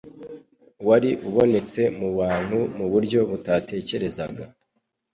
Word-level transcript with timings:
wari 0.87 1.09
ubonetse 1.27 1.81
mu 1.99 2.09
bantu 2.19 2.57
mu 2.77 2.85
buryo 2.91 3.19
batatekerezaga. 3.29 4.43